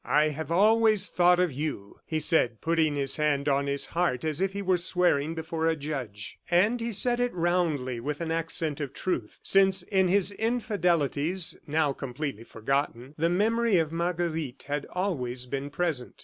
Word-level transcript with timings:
"I 0.03 0.29
have 0.29 0.51
always 0.51 1.09
thought 1.09 1.39
of 1.39 1.51
you," 1.51 1.99
he 2.07 2.19
said 2.19 2.59
putting 2.59 2.95
his 2.95 3.17
hand 3.17 3.47
on 3.47 3.67
his 3.67 3.85
heart, 3.85 4.25
as 4.25 4.41
if 4.41 4.53
he 4.53 4.63
were 4.63 4.77
swearing 4.77 5.35
before 5.35 5.67
a 5.67 5.75
judge. 5.75 6.39
And 6.49 6.81
he 6.81 6.91
said 6.91 7.19
it 7.19 7.31
roundly, 7.35 7.99
with 7.99 8.19
an 8.19 8.31
accent 8.31 8.81
of 8.81 8.93
truth, 8.95 9.37
since 9.43 9.83
in 9.83 10.07
his 10.07 10.31
infidelities 10.31 11.55
now 11.67 11.93
completely 11.93 12.43
forgotten 12.43 13.13
the 13.19 13.29
memory 13.29 13.77
of 13.77 13.91
Marguerite 13.91 14.63
had 14.63 14.87
always 14.91 15.45
been 15.45 15.69
present. 15.69 16.15